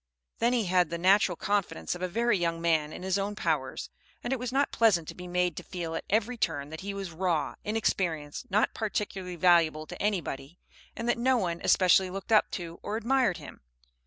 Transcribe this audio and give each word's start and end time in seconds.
Then 0.39 0.53
he 0.53 0.65
had 0.65 0.89
the 0.89 0.97
natural 0.97 1.35
confidence 1.35 1.93
of 1.93 2.01
a 2.01 2.07
very 2.07 2.35
young 2.35 2.59
man 2.59 2.91
in 2.91 3.03
his 3.03 3.19
own 3.19 3.35
powers, 3.35 3.91
and 4.23 4.33
it 4.33 4.39
was 4.39 4.51
not 4.51 4.71
pleasant 4.71 5.07
to 5.09 5.13
be 5.13 5.27
made 5.27 5.55
to 5.57 5.63
feel 5.63 5.93
at 5.93 6.05
every 6.09 6.37
turn 6.37 6.71
that 6.71 6.81
he 6.81 6.91
was 6.91 7.11
raw, 7.11 7.53
inexperienced, 7.63 8.49
not 8.49 8.73
particularly 8.73 9.35
valuable 9.35 9.85
to 9.85 10.01
anybody, 10.01 10.57
and 10.95 11.07
that 11.07 11.19
no 11.19 11.37
one 11.37 11.61
especially 11.63 12.09
looked 12.09 12.31
up 12.31 12.49
to 12.49 12.79
or 12.81 12.97
admired 12.97 13.37
him. 13.37 13.61